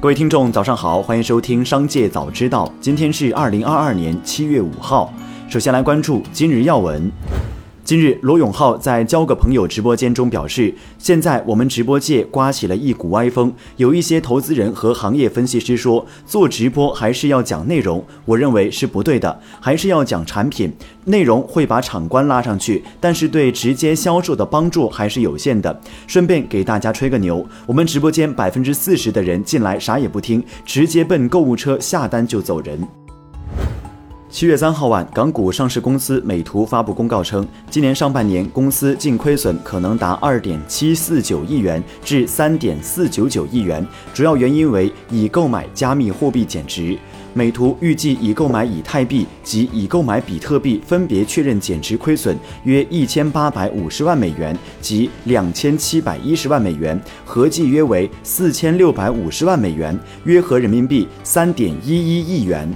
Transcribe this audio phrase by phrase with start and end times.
[0.00, 2.66] 各位听众，早上好，欢迎收听《商界早知道》。
[2.80, 5.12] 今天是二零二二年七月五号。
[5.46, 7.12] 首先来关注今日要闻。
[7.90, 20.72] 近日，罗永浩在交个朋友直播间中表示，现在我们直播界刮起了一股歪风，有一些投资人和行业分析师说，做直播还是要讲内容，我认为是不对的，还是要讲产品，
[21.06, 25.80] 内容会把场观拉上去，但是对直接销售的帮助还是有限的。
[26.06, 32.99] 顺便给大家吹个牛，我们直播间百分之四十的人进来啥也不听，直接奔购物车下单就走人。
[34.30, 43.84] 七月三号晚，港股上市公司美图发布公告称，今年上半年公司净亏损可能达二点七四九亿元至三点四九九亿元，
[44.14, 46.96] 主要原因为已购买加密货币减值。
[47.34, 62.72] 美图预计已购买以太币及已购买比特币分别确认减值亏损约一千八百五十万美元及两千七百一十万美元，合计约为四千六百五十万美元，约合人民币三点一一亿元。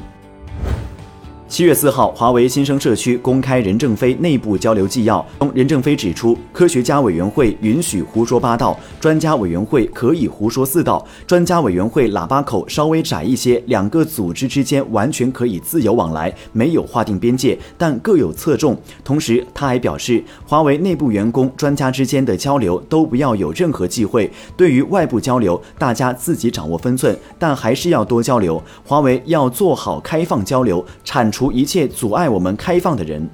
[1.55, 5.25] 七月四号，华为新生社区公开任正非内部交流纪要，
[5.55, 11.07] 任正非指出，科学家委员会允许胡说八道，专家委员会可以胡说四道。
[11.29, 18.77] 专家委员会喇叭口稍微窄一些，两个组织之间完全可以自由往来，没有划定边界，但各有侧重。
[19.05, 24.29] 同时，他还表示，华为内部员工、专家之间的交流都不要有任何忌讳。
[24.57, 28.61] 对于外部交流，大家自己掌握分寸，但还是要多交流。
[28.85, 31.44] 华为要做好开放交流，铲除。
[31.53, 33.29] 一切阻碍我们开放的人。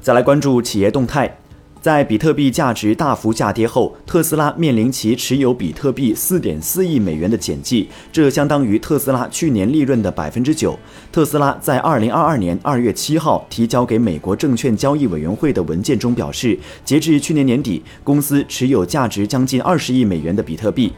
[0.00, 1.38] 再来关注企业动态，
[1.82, 10.78] 在比特币价值大幅下跌后，特斯拉面临其持有比特币四点四亿美元的减记，这相当于特斯拉去年利润的百分之九。
[11.12, 20.92] 特斯拉在二零二二年二月七号提交给美国证券交易委员会的文件中表示，截至去年年底，公司持有价值将近二十亿美元的比特币。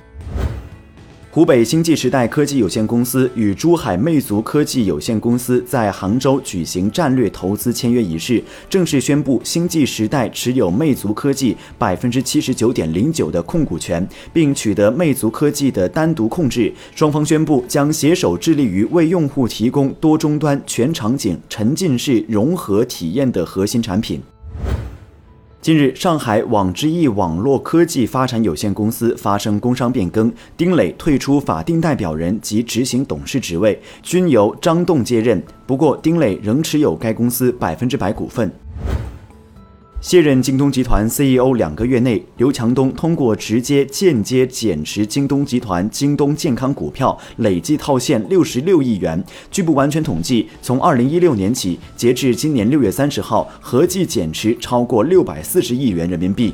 [1.35, 16.71] 湖北星际时代科技有限公司与珠海魅族科技有限公司在杭州举行战略投资签约仪式，正式宣布星际时代持有魅族科技百分之七十九点零九的控股权，并取得魅族科技的单独控制。
[16.95, 24.21] 双方宣布将携手致力于为用户提供多终端、全场景、沉浸式融合体验的核心产品。
[25.63, 35.41] 近日，上海网之翼网络科技发展有限公司发生工商变更，丁磊退出法定代表人及执行董事职位，均由张栋接任。
[35.65, 38.51] 不过，丁磊仍持有该公司百分之百股份。
[40.03, 49.25] 卸任京东集团 CEO 两个月内，刘强东通过直接、间接减持京东集团京东健康股票，累计套现六十六亿元。
[49.49, 56.53] 据不完全统计，从二零一六年起，截至今年六月三十号，合计减持超过六百四十亿元人民币。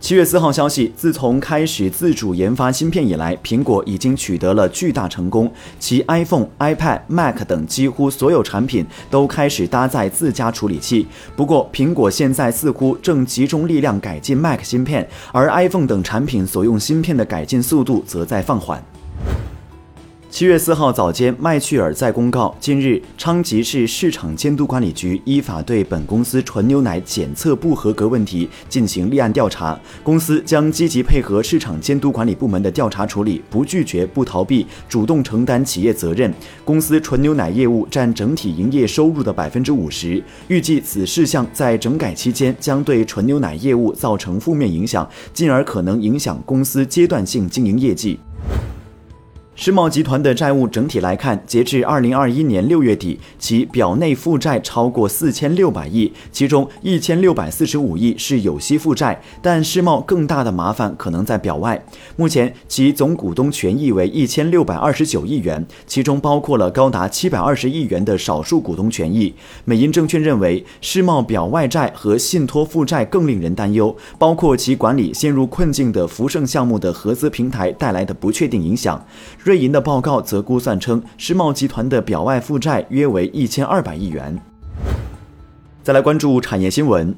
[0.00, 5.52] 七月四号消息，自从开始自主研发芯片以来，苹果已经取得了巨大成功。
[5.78, 11.06] 其 iPhone、iPad、Mac 等几乎所有产品都开始搭载自家处理器。
[11.36, 18.82] 不过，苹果现在似乎正集中力量改进 Mac 芯片，而 iPhone 等产品所用芯片的改进速度则在放缓。
[20.30, 36.32] 七月四号早间，麦趣尔在公告，近日昌吉市市场监督管理局依法对本公司纯牛奶检测不合格问题进行立案调查，公司将积极配合市场监督管理部门的调查处理，不拒绝、不逃避，主动承担企业责任。
[36.64, 48.20] 公司纯牛奶业务占整体营业收入的百分之五十，预计此事项在整改期间将对纯牛奶业务造成负面影响，进而可能影响公司阶段性经营业绩。
[49.60, 59.20] 世茂集团的债务整体来看，截至二零二一年六月底，其表内负债超过四千六百亿，其中一千六百四十五亿是有息负债。
[59.42, 61.84] 但世茂更大的麻烦可能在表外。
[62.16, 69.34] 目前，其总股东权益为一千六百二十九亿元，其中包括了高达七百二十亿元的少数股东权益。
[69.66, 79.06] 美银证券认为，世茂表外债和信托负债更令人担忧，包括其管理陷入困境的福盛项目的合资平台带来的不确定影响。
[79.50, 84.40] 瑞银的报告则估算称，世贸集团的表外负债约为一千二百亿元。
[85.82, 87.12] 再来关注产业新闻。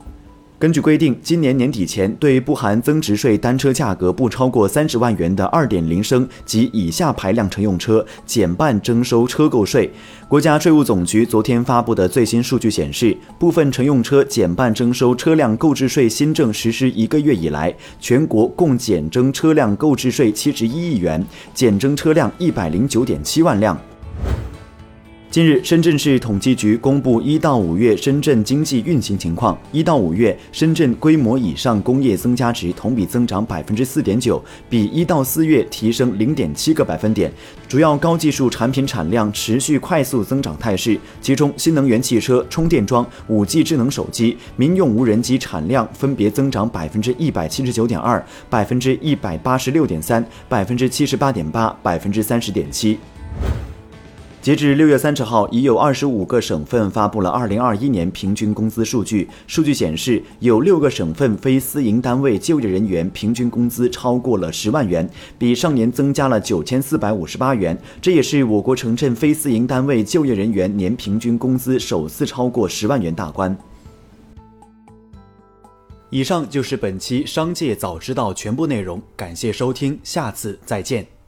[0.62, 9.90] 根据规定，今年年底前对不含增值税单车价格不超过三十万元的二点零升及以下排量乘用车减半征收车购税。
[10.28, 23.76] 国家税务总局昨天发布的最新数据显示，部分乘用车减半征收车辆购置税新政实施一个月以来，全国共减征车辆购置税七十一亿元，减征车辆一百零九点七万辆。
[25.32, 29.58] 近日，深圳市统计局公布一到五月深圳经济运行情况。
[29.72, 34.38] 一到五月，深圳规模以上工业增加值同比增长百分之四点九，
[34.68, 37.32] 比一到四月提升零点七个百分点。
[37.66, 52.98] 主要高技术产品产量持续快速增长态势，其中新能源汽车、充电桩、五 G 智能手机、民用无人机产量分别增长百分之一百七十九点二、百分之一百八十六点三、百分之七十八点八、百分之三十点七。
[54.42, 59.28] 截至六月三十号，已有二十五个省份发布了二零二一年平均工资数据。
[59.46, 65.08] 数据显示，有六个省份非私营单位就业人员平均工资超过了十万元，
[65.38, 67.80] 比上年增加了九千四百五十八元。
[68.00, 73.56] 这也是我国城镇非私营单位就业人员年平均工资首次超过十万元大关。
[76.10, 81.21] 以上就是本期《商界早知道》全部内容，感谢收听，下次再见。